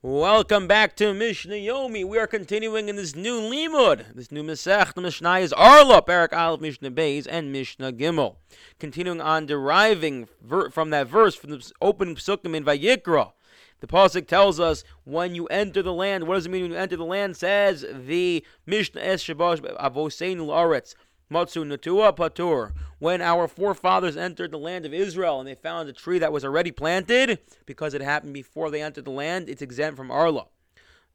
Welcome 0.00 0.68
back 0.68 0.94
to 0.98 1.12
Mishnah 1.12 1.56
Yomi. 1.56 2.04
We 2.04 2.18
are 2.18 2.28
continuing 2.28 2.88
in 2.88 2.94
this 2.94 3.16
new 3.16 3.40
limud, 3.40 4.14
this 4.14 4.30
new 4.30 4.44
Masech. 4.44 4.94
The 4.94 5.00
Mishnah 5.00 5.38
is 5.40 5.52
Orlah, 5.52 6.02
Perek 6.02 6.32
Aleph, 6.32 6.60
Mishnah 6.60 6.92
Beis, 6.92 7.26
and 7.28 7.50
Mishnah 7.50 7.94
Gimel. 7.94 8.36
Continuing 8.78 9.20
on 9.20 9.46
deriving 9.46 10.28
ver- 10.40 10.70
from 10.70 10.90
that 10.90 11.08
verse, 11.08 11.34
from 11.34 11.50
the 11.50 11.72
opening 11.82 12.14
psukim 12.14 12.54
in 12.54 12.64
Vayikra. 12.64 13.32
The 13.80 13.88
pasuk 13.88 14.28
tells 14.28 14.60
us 14.60 14.84
when 15.02 15.34
you 15.34 15.46
enter 15.48 15.82
the 15.82 15.92
land. 15.92 16.28
What 16.28 16.36
does 16.36 16.46
it 16.46 16.50
mean 16.50 16.62
when 16.62 16.70
you 16.70 16.76
enter 16.76 16.96
the 16.96 17.04
land? 17.04 17.36
Says 17.36 17.84
the 17.92 18.44
Mishnah 18.66 19.00
Es 19.00 19.24
Shabash 19.24 19.60
Avosein 19.80 20.36
Laaretz. 20.36 20.94
Matsu 21.30 21.64
Natua 21.64 22.16
Patur. 22.16 22.72
When 22.98 23.20
our 23.20 23.46
forefathers 23.46 24.16
entered 24.16 24.50
the 24.50 24.58
land 24.58 24.86
of 24.86 24.94
Israel 24.94 25.38
and 25.38 25.48
they 25.48 25.54
found 25.54 25.88
a 25.88 25.92
tree 25.92 26.18
that 26.18 26.32
was 26.32 26.44
already 26.44 26.70
planted, 26.72 27.38
because 27.66 27.94
it 27.94 28.00
happened 28.00 28.34
before 28.34 28.70
they 28.70 28.82
entered 28.82 29.04
the 29.04 29.10
land, 29.10 29.48
it's 29.48 29.62
exempt 29.62 29.96
from 29.96 30.10
Orlah. 30.10 30.46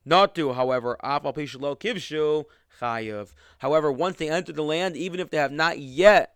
Not 0.05 0.35
to, 0.35 0.53
however, 0.53 0.97
Afal 1.03 1.35
Pishalo 1.35 1.77
Kivshu 1.77 2.45
Chayev. 2.79 3.33
However, 3.59 3.91
once 3.91 4.17
they 4.17 4.29
enter 4.29 4.53
the 4.53 4.63
land, 4.63 4.95
even 4.95 5.19
if 5.19 5.29
they 5.29 5.37
have 5.37 5.51
not 5.51 5.79
yet 5.79 6.35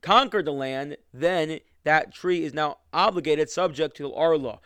conquered 0.00 0.46
the 0.46 0.52
land, 0.52 0.96
then 1.12 1.60
that 1.84 2.14
tree 2.14 2.44
is 2.44 2.54
now 2.54 2.78
obligated, 2.92 3.50
subject 3.50 3.96
to 3.96 4.08
Orlah. 4.08 4.60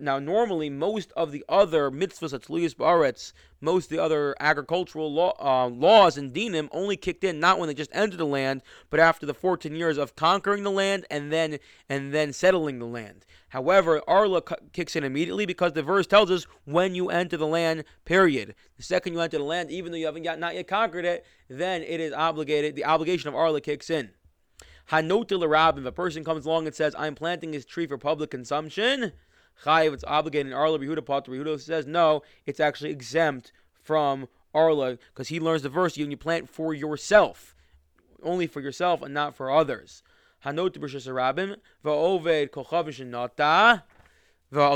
Now, 0.00 0.18
normally, 0.18 0.70
most 0.70 1.12
of 1.12 1.30
the 1.30 1.44
other 1.48 1.90
mitzvahs, 1.90 2.32
atzliyus 2.32 2.74
baretz, 2.74 3.32
most 3.60 3.86
of 3.86 3.90
the 3.90 4.02
other 4.02 4.34
agricultural 4.40 5.12
law, 5.12 5.34
uh, 5.38 5.68
laws 5.68 6.16
and 6.16 6.32
dinim 6.32 6.68
only 6.72 6.96
kicked 6.96 7.22
in 7.22 7.38
not 7.38 7.58
when 7.58 7.68
they 7.68 7.74
just 7.74 7.94
entered 7.94 8.18
the 8.18 8.24
land, 8.24 8.62
but 8.88 8.98
after 8.98 9.26
the 9.26 9.34
14 9.34 9.74
years 9.74 9.98
of 9.98 10.16
conquering 10.16 10.62
the 10.62 10.70
land 10.70 11.04
and 11.10 11.30
then 11.30 11.58
and 11.88 12.14
then 12.14 12.32
settling 12.32 12.78
the 12.78 12.86
land. 12.86 13.26
However, 13.50 14.00
Orlah 14.00 14.42
kicks 14.72 14.96
in 14.96 15.04
immediately 15.04 15.44
because 15.44 15.72
the 15.72 15.82
verse 15.82 16.06
tells 16.06 16.30
us 16.30 16.46
when 16.64 16.94
you 16.94 17.10
enter 17.10 17.36
the 17.36 17.46
land. 17.46 17.84
Period. 18.04 18.54
The 18.76 18.82
second 18.82 19.12
you 19.12 19.20
enter 19.20 19.38
the 19.38 19.44
land, 19.44 19.70
even 19.70 19.92
though 19.92 19.98
you 19.98 20.06
haven't 20.06 20.24
yet, 20.24 20.38
not 20.38 20.54
yet 20.54 20.66
conquered 20.66 21.04
it, 21.04 21.26
then 21.48 21.82
it 21.82 22.00
is 22.00 22.12
obligated. 22.12 22.74
The 22.74 22.84
obligation 22.86 23.28
of 23.28 23.34
Orlah 23.34 23.60
kicks 23.60 23.90
in. 23.90 24.10
Hanotil 24.90 25.78
If 25.78 25.84
a 25.84 25.92
person 25.92 26.24
comes 26.24 26.46
along 26.46 26.66
and 26.66 26.74
says, 26.74 26.94
"I'm 26.98 27.14
planting 27.14 27.50
this 27.50 27.66
tree 27.66 27.86
for 27.86 27.98
public 27.98 28.30
consumption," 28.30 29.12
chayiv, 29.64 29.92
it's 29.92 30.04
obligated. 30.04 30.52
And 30.52 30.54
Orlah 30.54 30.78
Yehuda 30.78 31.00
Patur 31.00 31.28
Yehuda 31.28 31.60
says 31.60 31.86
no, 31.86 32.22
it's 32.46 32.60
actually 32.60 32.90
exempt 32.90 33.52
from 33.82 34.28
Orlah 34.52 34.98
because 35.12 35.28
he 35.28 35.40
learns 35.40 35.62
the 35.62 35.68
verse 35.68 35.96
you, 35.96 36.06
you 36.08 36.16
plant 36.16 36.48
for 36.48 36.74
yourself, 36.74 37.54
only 38.22 38.46
for 38.46 38.60
yourself 38.60 39.02
and 39.02 39.14
not 39.14 39.34
for 39.36 39.50
others. 39.50 40.02
Hanot 40.44 40.76
b'shas 40.78 41.06
rabim 41.06 41.56
va'oved 41.84 42.50
kochav 42.50 42.88
shenata. 42.88 43.82
What 44.50 44.72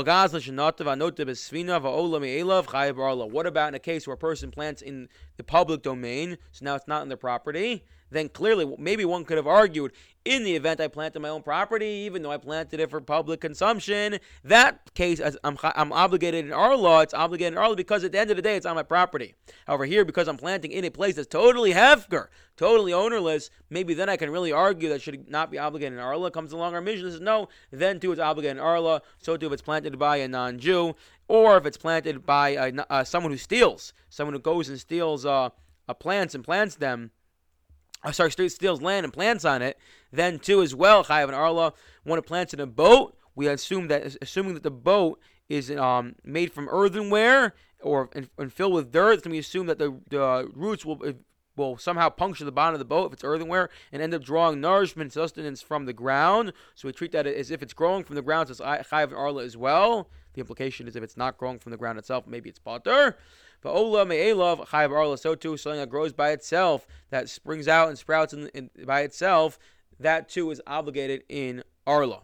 about 3.47 3.67
in 3.69 3.73
a 3.73 3.79
case 3.79 4.05
where 4.05 4.13
a 4.13 4.17
person 4.17 4.51
plants 4.51 4.83
in 4.83 5.09
the 5.37 5.43
public 5.43 5.81
domain, 5.81 6.37
so 6.51 6.63
now 6.63 6.75
it's 6.75 6.87
not 6.87 7.01
in 7.01 7.07
their 7.07 7.17
property? 7.17 7.83
Then 8.13 8.29
clearly, 8.29 8.75
maybe 8.77 9.05
one 9.05 9.25
could 9.25 9.37
have 9.37 9.47
argued 9.47 9.91
in 10.23 10.43
the 10.43 10.55
event 10.55 10.79
I 10.79 10.87
planted 10.87 11.19
my 11.19 11.29
own 11.29 11.41
property, 11.41 12.03
even 12.05 12.21
though 12.21 12.31
I 12.31 12.37
planted 12.37 12.79
it 12.79 12.89
for 12.89 13.01
public 13.01 13.41
consumption, 13.41 14.19
that 14.43 14.93
case, 14.93 15.19
I'm, 15.43 15.57
I'm 15.63 15.91
obligated 15.91 16.45
in 16.45 16.53
Orlah, 16.53 17.01
it's 17.01 17.13
obligated 17.13 17.53
in 17.53 17.59
Orlah 17.59 17.75
because 17.75 18.03
at 18.03 18.11
the 18.11 18.19
end 18.19 18.29
of 18.29 18.37
the 18.37 18.41
day, 18.41 18.55
it's 18.55 18.65
on 18.65 18.75
my 18.75 18.83
property. 18.83 19.33
However, 19.67 19.85
here, 19.85 20.05
because 20.05 20.27
I'm 20.27 20.37
planting 20.37 20.71
in 20.71 20.85
a 20.85 20.91
place 20.91 21.15
that's 21.15 21.27
totally 21.27 21.73
hefker, 21.73 22.27
totally 22.55 22.93
ownerless, 22.93 23.49
maybe 23.69 23.93
then 23.93 24.07
I 24.07 24.15
can 24.15 24.29
really 24.29 24.51
argue 24.51 24.89
that 24.89 25.01
should 25.01 25.29
not 25.29 25.51
be 25.51 25.57
obligated 25.57 25.97
in 25.97 26.03
Orlah. 26.03 26.31
Comes 26.31 26.53
along 26.53 26.73
our 26.75 26.81
Mishnah 26.81 27.11
says 27.11 27.19
no, 27.19 27.49
then 27.71 27.99
too 27.99 28.11
it's 28.11 28.21
obligated 28.21 28.57
in 28.57 28.63
Orlah. 28.63 29.01
So 29.17 29.35
too 29.35 29.47
if 29.47 29.53
it's 29.53 29.61
planted 29.61 29.99
by 29.99 30.17
a 30.17 30.27
non-Jew, 30.27 30.95
or 31.27 31.57
if 31.57 31.65
it's 31.65 31.77
planted 31.77 32.25
by 32.25 32.49
a, 32.49 32.73
uh, 32.89 33.03
someone 33.03 33.31
who 33.31 33.37
steals, 33.37 33.91
someone 34.09 34.33
who 34.33 34.39
goes 34.39 34.69
and 34.69 34.79
steals 34.79 35.25
uh, 35.25 35.49
plants 35.99 36.33
and 36.33 36.43
plants 36.43 36.75
them 36.75 37.11
uh, 38.03 38.11
sorry, 38.11 38.31
steals 38.49 38.81
land 38.81 39.03
and 39.03 39.13
plants 39.13 39.45
on 39.45 39.61
it, 39.61 39.77
then 40.11 40.39
too 40.39 40.61
as 40.61 40.75
well, 40.75 41.03
Chayav 41.03 41.25
and 41.25 41.35
Orlah, 41.35 41.73
when 42.03 42.19
it 42.19 42.25
plants 42.25 42.53
in 42.53 42.59
a 42.59 42.67
boat, 42.67 43.17
we 43.35 43.47
assume 43.47 43.87
that, 43.87 44.17
assuming 44.21 44.53
that 44.53 44.63
the 44.63 44.71
boat 44.71 45.19
is 45.49 45.71
um, 45.71 46.15
made 46.23 46.51
from 46.51 46.69
earthenware 46.69 47.53
or 47.81 48.09
and, 48.13 48.29
and 48.37 48.53
filled 48.53 48.73
with 48.73 48.91
dirt, 48.91 49.23
then 49.23 49.31
we 49.31 49.39
assume 49.39 49.67
that 49.67 49.79
the, 49.79 49.99
the 50.09 50.49
roots 50.53 50.85
will 50.85 51.01
will 51.55 51.77
somehow 51.77 52.09
puncture 52.09 52.45
the 52.45 52.51
bottom 52.51 52.73
of 52.73 52.79
the 52.79 52.85
boat 52.85 53.07
if 53.07 53.13
it's 53.13 53.23
earthenware 53.23 53.69
and 53.91 54.01
end 54.01 54.13
up 54.13 54.23
drawing 54.23 54.59
nourishment 54.59 55.13
sustenance 55.13 55.61
from 55.61 55.85
the 55.85 55.93
ground. 55.93 56.51
So 56.73 56.87
we 56.87 56.93
treat 56.93 57.11
that 57.11 57.27
as 57.27 57.51
if 57.51 57.61
it's 57.61 57.73
growing 57.73 58.03
from 58.03 58.15
the 58.15 58.23
ground, 58.23 58.47
so 58.47 58.51
it's 58.51 58.89
Chayav 58.89 59.03
and 59.05 59.13
Orlah 59.13 59.43
as 59.43 59.55
well. 59.55 60.09
The 60.33 60.39
implication 60.39 60.87
is 60.87 60.95
if 60.95 61.03
it's 61.03 61.17
not 61.17 61.37
growing 61.37 61.59
from 61.59 61.71
the 61.71 61.77
ground 61.77 61.99
itself, 61.99 62.25
maybe 62.25 62.49
it's 62.49 62.59
patur. 62.59 63.15
But 63.63 63.71
Ola 63.71 64.05
Me'elav 64.05 64.67
Chayav 64.67 64.91
Orlah, 64.91 65.17
so 65.17 65.35
too, 65.35 65.55
something 65.55 65.79
that 65.79 65.89
grows 65.89 66.11
by 66.11 66.31
itself, 66.31 66.85
that 67.09 67.29
springs 67.29 67.67
out 67.67 67.87
and 67.87 67.97
sprouts 67.97 68.33
in, 68.33 68.49
in, 68.49 68.69
by 68.85 69.01
itself, 69.01 69.57
that 69.99 70.27
too 70.27 70.51
is 70.51 70.61
obligated 70.67 71.23
in 71.29 71.63
Orlah. 71.87 72.23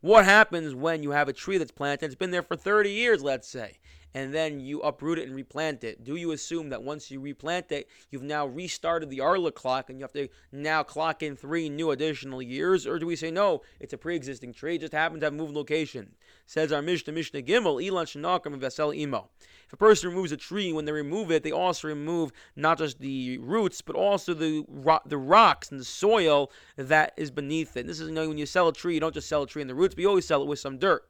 What 0.00 0.24
happens 0.24 0.74
when 0.74 1.02
you 1.02 1.10
have 1.10 1.28
a 1.28 1.32
tree 1.32 1.58
that's 1.58 1.72
planted, 1.72 2.06
it's 2.06 2.14
been 2.14 2.30
there 2.30 2.42
for 2.42 2.56
30 2.56 2.90
years, 2.90 3.22
let's 3.22 3.48
say, 3.48 3.78
and 4.14 4.34
then 4.34 4.60
you 4.60 4.80
uproot 4.80 5.18
it 5.18 5.26
and 5.26 5.36
replant 5.36 5.84
it, 5.84 6.04
do 6.04 6.16
you 6.16 6.32
assume 6.32 6.70
that 6.70 6.82
once 6.82 7.10
you 7.10 7.20
replant 7.20 7.70
it, 7.72 7.88
you've 8.10 8.22
now 8.22 8.46
restarted 8.46 9.10
the 9.10 9.20
Orlah 9.20 9.52
clock 9.52 9.90
and 9.90 9.98
you 9.98 10.04
have 10.04 10.12
to 10.12 10.28
now 10.52 10.82
clock 10.82 11.22
in 11.22 11.36
three 11.36 11.68
new 11.68 11.90
additional 11.90 12.42
years? 12.42 12.86
Or 12.86 12.98
do 12.98 13.06
we 13.06 13.16
say, 13.16 13.30
no, 13.30 13.62
it's 13.78 13.92
a 13.92 13.98
pre 13.98 14.16
existing 14.16 14.52
tree, 14.52 14.76
it 14.76 14.80
just 14.80 14.92
happens 14.92 15.20
to 15.20 15.26
have 15.26 15.34
moved 15.34 15.54
location? 15.54 16.14
Says 16.46 16.72
our 16.72 16.82
Mishnah, 16.82 17.12
Mishnah 17.12 17.42
Gimel, 17.42 17.86
Elon 17.86 18.06
Shanakam 18.06 18.54
and 18.54 18.62
Vesel 18.62 18.96
Imo. 18.96 19.28
If 19.66 19.74
a 19.74 19.76
person 19.76 20.10
removes 20.10 20.32
a 20.32 20.36
tree, 20.36 20.72
when 20.72 20.84
they 20.84 20.90
remove 20.90 21.30
it, 21.30 21.44
they 21.44 21.52
also 21.52 21.86
remove 21.86 22.32
not 22.56 22.78
just 22.78 22.98
the 22.98 23.38
roots, 23.38 23.80
but 23.80 23.94
also 23.94 24.34
the 24.34 24.64
the 25.06 25.16
rocks 25.16 25.70
and 25.70 25.78
the 25.78 25.84
soil 25.84 26.50
that 26.76 27.12
is 27.16 27.30
beneath 27.30 27.76
it. 27.76 27.86
This 27.86 28.00
is 28.00 28.08
you 28.08 28.14
know, 28.14 28.28
when 28.28 28.38
you 28.38 28.46
sell 28.46 28.66
a 28.66 28.72
tree, 28.72 28.94
you 28.94 29.00
don't 29.00 29.14
just 29.14 29.28
sell 29.28 29.44
a 29.44 29.46
tree 29.46 29.62
in 29.62 29.68
the 29.68 29.74
roots, 29.76 29.94
but 29.94 30.02
you 30.02 30.08
always 30.08 30.26
sell 30.26 30.42
it 30.42 30.48
with 30.48 30.58
some 30.58 30.78
dirt. 30.78 31.08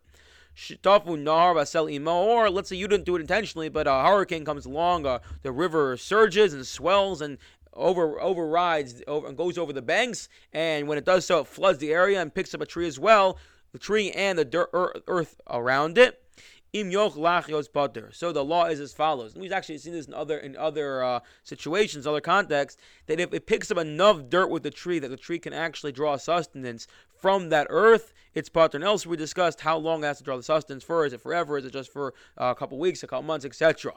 Or 2.09 2.51
let's 2.51 2.69
say 2.69 2.77
you 2.77 2.89
didn't 2.89 3.07
do 3.07 3.17
it 3.17 3.21
intentionally, 3.21 3.69
but 3.69 3.87
a 3.87 3.93
hurricane 3.93 4.45
comes 4.45 4.67
along, 4.67 5.07
uh, 5.07 5.21
the 5.43 5.53
river 5.53 5.97
surges 5.97 6.53
and 6.53 6.67
swells 6.67 7.21
and 7.21 7.39
over 7.73 8.21
overrides 8.21 9.03
over 9.07 9.29
and 9.29 9.37
goes 9.37 9.57
over 9.57 9.73
the 9.73 9.83
banks, 9.83 10.29
and 10.53 10.89
when 10.89 10.99
it 10.99 11.05
does 11.05 11.25
so, 11.25 11.41
it 11.41 11.47
floods 11.47 11.79
the 11.79 11.93
area 11.93 12.21
and 12.21 12.35
picks 12.35 12.55
up 12.55 12.61
a 12.61 12.67
tree 12.67 12.87
as 12.87 12.99
well, 12.99 13.39
the 13.73 13.79
tree 13.79 14.11
and 14.11 14.39
the 14.39 14.45
dirt, 14.45 14.71
earth 14.73 15.41
around 15.49 15.97
it. 15.97 16.20
Im 16.73 16.91
yoch. 16.91 18.15
So 18.15 18.33
the 18.33 18.45
law 18.45 18.67
is 18.67 18.81
as 18.81 18.93
follows. 18.93 19.33
And 19.33 19.43
we've 19.43 19.53
actually 19.53 19.79
seen 19.79 19.93
this 19.93 20.07
in 20.07 20.15
other 20.15 20.39
in 20.39 20.57
other 20.57 21.03
uh, 21.03 21.21
situations, 21.43 22.07
other 22.07 22.21
contexts, 22.21 22.81
that 23.07 23.19
if 23.19 23.35
it 23.35 23.47
picks 23.47 23.71
up 23.71 23.79
enough 23.79 24.29
dirt 24.29 24.51
with 24.51 24.63
the 24.63 24.71
tree, 24.71 24.99
that 24.99 25.09
the 25.09 25.17
tree 25.17 25.39
can 25.39 25.53
actually 25.53 25.93
draw 25.93 26.17
sustenance 26.17 26.87
from 27.09 27.49
that 27.49 27.67
earth, 27.71 28.13
it's 28.35 28.49
patur. 28.49 28.75
And 28.75 28.85
else 28.85 29.07
we 29.07 29.17
discussed 29.17 29.63
how 29.63 29.77
long 29.77 30.05
it 30.05 30.07
has 30.07 30.19
to 30.19 30.25
draw 30.25 30.37
the 30.37 30.43
sustenance 30.43 30.85
for. 30.85 31.05
Is 31.05 31.13
it 31.13 31.21
forever? 31.21 31.59
Is 31.59 31.65
it 31.65 31.73
just 31.73 31.93
for 31.93 32.15
uh, 32.39 32.47
a 32.47 32.55
couple 32.55 32.79
weeks, 32.79 33.03
a 33.03 33.07
couple 33.07 33.25
months, 33.25 33.45
etc. 33.45 33.95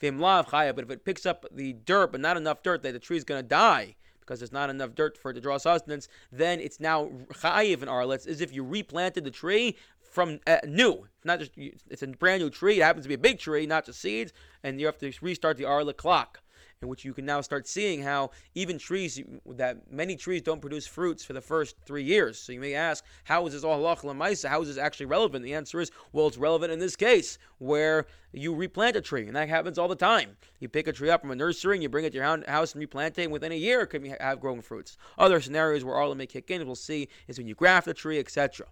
But 0.00 0.08
if 0.12 0.90
it 0.90 1.04
picks 1.04 1.24
up 1.24 1.46
the 1.50 1.72
dirt, 1.72 2.12
but 2.12 2.20
not 2.20 2.36
enough 2.36 2.62
dirt 2.62 2.82
that 2.82 2.92
the 2.92 2.98
tree 2.98 3.16
is 3.16 3.24
going 3.24 3.42
to 3.42 3.48
die, 3.48 3.96
because 4.20 4.40
there's 4.40 4.52
not 4.52 4.68
enough 4.68 4.94
dirt 4.94 5.16
for 5.16 5.30
it 5.30 5.34
to 5.34 5.40
draw 5.40 5.56
sustenance, 5.56 6.08
then 6.32 6.60
it's 6.60 6.80
now 6.80 7.10
chayiv 7.32 7.82
in 7.82 7.88
arletz, 7.88 8.26
as 8.26 8.40
if 8.40 8.52
you 8.52 8.64
replanted 8.64 9.24
the 9.24 9.30
tree 9.30 9.76
from 10.16 10.40
uh, 10.46 10.56
new. 10.66 11.06
Not 11.24 11.40
just 11.40 11.52
it's 11.90 12.02
a 12.02 12.06
brand 12.06 12.40
new 12.40 12.48
tree. 12.48 12.80
It 12.80 12.84
happens 12.84 13.04
to 13.04 13.08
be 13.08 13.16
a 13.16 13.18
big 13.18 13.38
tree, 13.38 13.66
not 13.66 13.84
just 13.84 14.00
seeds, 14.00 14.32
and 14.64 14.80
you 14.80 14.86
have 14.86 14.96
to 15.00 15.12
restart 15.20 15.58
the 15.58 15.66
Orlah 15.66 15.92
clock. 15.92 16.40
In 16.82 16.88
which 16.88 17.04
you 17.04 17.14
can 17.14 17.24
now 17.24 17.40
start 17.40 17.66
seeing 17.66 18.02
how 18.02 18.30
even 18.54 18.78
trees 18.78 19.20
that 19.46 19.90
many 19.90 20.14
trees 20.14 20.42
don't 20.42 20.60
produce 20.60 20.86
fruits 20.86 21.24
for 21.24 21.32
the 21.32 21.40
first 21.40 21.76
three 21.86 22.02
years. 22.02 22.38
So 22.38 22.52
you 22.52 22.60
may 22.60 22.74
ask, 22.74 23.04
how 23.24 23.46
is 23.46 23.52
this 23.54 23.64
all 23.64 23.78
halach 23.78 24.02
lemaisa? 24.04 24.48
How 24.48 24.60
is 24.60 24.68
this 24.68 24.78
actually 24.78 25.06
relevant? 25.06 25.42
The 25.44 25.54
answer 25.54 25.80
is, 25.80 25.90
well, 26.12 26.26
it's 26.26 26.36
relevant 26.36 26.72
in 26.72 26.78
this 26.78 26.96
case 26.96 27.38
where 27.58 28.06
you 28.32 28.54
replant 28.54 28.96
a 28.96 29.00
tree, 29.00 29.26
and 29.26 29.36
that 29.36 29.48
happens 29.48 29.78
all 29.78 29.88
the 29.88 29.96
time. 29.96 30.36
You 30.60 30.68
pick 30.68 30.86
a 30.86 30.92
tree 30.92 31.10
up 31.10 31.22
from 31.22 31.30
a 31.30 31.36
nursery 31.36 31.76
and 31.76 31.82
you 31.82 31.88
bring 31.88 32.04
it 32.04 32.10
to 32.10 32.16
your 32.16 32.44
house 32.46 32.72
and 32.72 32.80
replant 32.80 33.18
it, 33.18 33.24
and 33.24 33.32
within 33.32 33.52
a 33.52 33.56
year 33.68 33.82
it 33.82 33.88
could 33.88 34.06
have 34.20 34.40
grown 34.40 34.60
fruits. 34.62 34.96
Other 35.18 35.40
scenarios 35.40 35.84
where 35.84 35.96
Orlah 35.96 36.14
may 36.14 36.26
kick 36.26 36.50
in, 36.50 36.64
we'll 36.66 36.74
see, 36.74 37.08
is 37.26 37.38
when 37.38 37.48
you 37.48 37.54
graft 37.54 37.88
a 37.88 37.94
tree, 37.94 38.18
etc. 38.18 38.66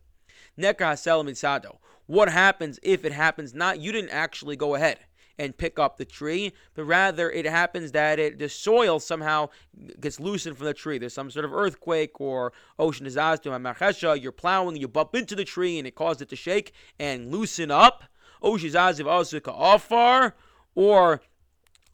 Nekar 0.59 0.95
hasel. 0.95 1.77
What 2.07 2.29
happens 2.29 2.79
if 2.83 3.05
it 3.05 3.13
happens 3.13 3.55
not 3.55 3.81
you 3.81 3.93
didn't 3.93 4.11
actually 4.11 4.57
go 4.57 4.75
ahead 4.75 4.99
and 5.39 5.57
pick 5.57 5.79
up 5.79 5.97
the 5.97 6.05
tree, 6.05 6.53
but 6.75 6.85
rather 6.85 7.31
it 7.31 7.45
happens 7.47 7.93
that 7.93 8.19
it, 8.19 8.39
the 8.39 8.49
soil 8.49 9.01
somehow 9.01 9.49
gets 10.01 10.21
loosened 10.21 10.57
from 10.57 10.67
the 10.67 10.75
tree. 10.75 10.99
There's 10.99 11.15
some 11.15 11.31
sort 11.31 11.45
of 11.45 11.53
earthquake 11.53 12.21
or 12.21 12.53
ocean 12.79 13.05
disaster, 13.05 13.51
you're 14.17 14.33
plowing, 14.33 14.77
you 14.77 14.89
bump 14.89 15.15
into 15.15 15.35
the 15.35 15.45
tree 15.45 15.79
and 15.79 15.87
it 15.87 15.95
caused 15.95 16.23
it 16.23 16.29
to 16.29 16.37
shake 16.37 16.73
and 16.99 17.33
loosen 17.33 17.71
up. 17.71 18.05
Or 18.43 18.59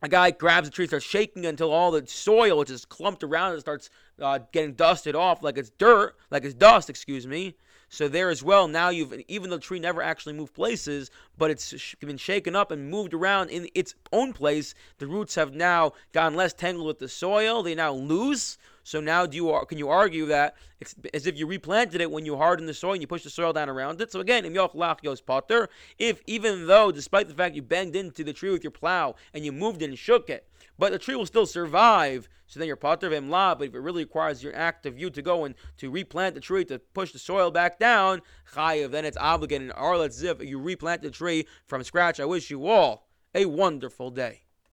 a 0.02 0.08
guy 0.08 0.31
grabs 0.31 0.69
the 0.69 0.75
tree, 0.75 0.87
starts 0.87 1.04
shaking 1.04 1.46
until 1.46 1.70
all 1.70 1.90
the 1.90 2.06
soil, 2.06 2.58
which 2.58 2.70
is 2.70 2.84
clumped 2.84 3.22
around 3.22 3.54
it, 3.54 3.60
starts 3.60 3.90
uh, 4.20 4.40
getting 4.52 4.75
dusted 4.75 5.14
off 5.14 5.42
like 5.42 5.58
it's 5.58 5.70
dirt, 5.70 6.16
like 6.31 6.44
it's 6.44 6.54
dust, 6.54 6.90
excuse 6.90 7.26
me. 7.26 7.56
So 7.92 8.06
there 8.06 8.31
as 8.31 8.40
well, 8.40 8.69
now 8.69 8.90
you've 8.90 9.12
even 9.26 9.50
though 9.50 9.56
the 9.56 9.62
tree 9.62 9.81
never 9.81 10.00
actually 10.00 10.34
moved 10.34 10.54
places, 10.54 11.10
but 11.37 11.50
it's 11.50 11.96
been 11.98 12.19
shaken 12.19 12.54
up 12.54 12.70
and 12.70 12.88
moved 12.88 13.12
around 13.12 13.50
in 13.50 13.69
its 13.75 13.96
own 14.12 14.32
place. 14.32 14.75
The 14.98 15.08
roots 15.08 15.34
have 15.34 15.56
now 15.56 15.94
gotten 16.12 16.37
less 16.37 16.54
tangled 16.54 16.87
with 16.87 17.00
the 17.00 17.08
soil. 17.08 17.64
They 17.64 17.75
now 17.75 17.92
loose. 17.92 18.58
So 18.82 19.00
now, 19.00 19.27
do 19.27 19.37
you 19.37 19.65
can 19.69 19.79
you 19.79 19.88
argue 19.88 20.27
that 20.27 20.56
it's 20.81 20.94
as 21.12 21.27
if 21.27 21.38
you 21.38 21.47
replanted 21.47 22.00
it 22.00 22.11
when 22.11 22.25
you 22.25 22.37
harden 22.37 22.67
the 22.67 22.75
soil 22.75 22.93
and 22.93 23.00
you 23.00 23.06
push 23.06 23.23
the 23.23 23.31
soil 23.31 23.53
down 23.53 23.69
around 23.69 24.00
it? 24.00 24.11
So 24.11 24.21
again, 24.21 24.44
patur. 24.44 25.69
If 25.99 26.23
even 26.27 26.67
though, 26.67 26.91
despite 26.91 27.29
the 27.29 27.35
fact 27.35 27.55
you 27.55 27.62
banged 27.62 27.97
into 27.97 28.25
the 28.25 28.32
tree 28.32 28.50
with 28.50 28.65
your 28.65 28.71
plow 28.71 29.15
and 29.35 29.44
you 29.44 29.53
moved 29.53 29.82
it 29.82 29.91
and 29.91 29.99
shook 29.99 30.31
it, 30.31 30.47
but 30.79 30.93
the 30.93 30.99
tree 30.99 31.15
will 31.15 31.27
still 31.27 31.47
survive. 31.47 32.29
So 32.47 32.59
then 32.59 32.67
you're 32.67 32.77
patur 32.77 33.17
of. 33.17 33.59
But 33.59 33.69
if 33.69 33.75
it 33.75 33.81
really 33.81 34.03
requires 34.03 34.43
your 34.43 34.56
act 34.56 34.87
of 34.87 34.99
you 34.99 35.11
to 35.11 35.23
go 35.23 35.44
and 35.44 35.55
to 35.76 35.91
replant 35.91 36.35
the 36.35 36.41
tree 36.41 36.65
to 36.65 36.79
push 36.79 37.12
the 37.12 37.19
soil 37.19 37.50
back 37.50 37.79
down, 37.79 38.23
chayiv, 38.55 38.91
then 38.91 39.05
it's 39.05 39.17
obligated. 39.17 39.71
Or 39.76 39.97
let's 39.99 40.21
if 40.23 40.43
you 40.43 40.59
replant 40.59 41.03
the 41.03 41.11
tree 41.11 41.47
from 41.67 41.85
scratch. 41.85 42.19
I 42.19 42.25
wish 42.25 42.50
you 42.50 42.67
all 42.67 43.06
a 43.35 43.44
wonderful 43.44 44.11
day. 44.11 44.43